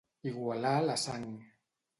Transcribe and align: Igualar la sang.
Igualar 0.29 0.73
la 0.87 0.97
sang. 1.03 1.31